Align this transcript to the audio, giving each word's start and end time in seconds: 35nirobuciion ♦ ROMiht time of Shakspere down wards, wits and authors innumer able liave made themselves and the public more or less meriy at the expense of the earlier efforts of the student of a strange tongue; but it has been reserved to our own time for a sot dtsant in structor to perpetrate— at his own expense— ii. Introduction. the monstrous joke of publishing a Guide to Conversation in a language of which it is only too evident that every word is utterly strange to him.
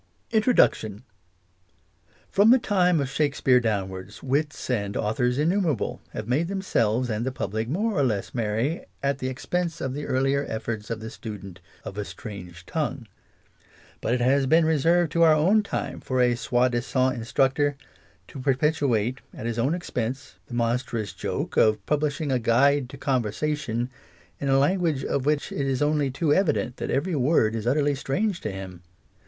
35nirobuciion 0.31 1.03
♦ 1.03 1.03
ROMiht 2.33 2.63
time 2.63 2.99
of 2.99 3.07
Shakspere 3.07 3.59
down 3.59 3.87
wards, 3.87 4.23
wits 4.23 4.67
and 4.71 4.97
authors 4.97 5.37
innumer 5.37 5.73
able 5.73 6.01
liave 6.15 6.25
made 6.25 6.47
themselves 6.47 7.07
and 7.11 7.23
the 7.23 7.31
public 7.31 7.69
more 7.69 7.91
or 7.99 8.03
less 8.03 8.31
meriy 8.31 8.85
at 9.03 9.19
the 9.19 9.27
expense 9.27 9.79
of 9.79 9.93
the 9.93 10.07
earlier 10.07 10.43
efforts 10.49 10.89
of 10.89 11.01
the 11.01 11.11
student 11.11 11.59
of 11.83 11.99
a 11.99 12.03
strange 12.03 12.65
tongue; 12.65 13.07
but 14.01 14.15
it 14.15 14.21
has 14.21 14.47
been 14.47 14.65
reserved 14.65 15.11
to 15.11 15.21
our 15.21 15.35
own 15.35 15.61
time 15.61 15.99
for 15.99 16.19
a 16.19 16.33
sot 16.33 16.71
dtsant 16.71 17.13
in 17.13 17.19
structor 17.21 17.75
to 18.27 18.39
perpetrate— 18.39 19.19
at 19.37 19.45
his 19.45 19.59
own 19.59 19.75
expense— 19.75 20.17
ii. 20.17 20.23
Introduction. 20.23 20.43
the 20.47 20.53
monstrous 20.55 21.13
joke 21.13 21.57
of 21.57 21.85
publishing 21.85 22.31
a 22.31 22.39
Guide 22.39 22.89
to 22.89 22.97
Conversation 22.97 23.87
in 24.39 24.49
a 24.49 24.57
language 24.57 25.03
of 25.05 25.27
which 25.27 25.51
it 25.51 25.67
is 25.67 25.83
only 25.83 26.09
too 26.09 26.33
evident 26.33 26.77
that 26.77 26.89
every 26.89 27.13
word 27.15 27.53
is 27.55 27.67
utterly 27.67 27.93
strange 27.93 28.41
to 28.41 28.49
him. 28.51 28.81